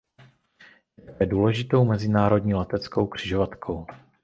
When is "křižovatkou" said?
3.07-3.85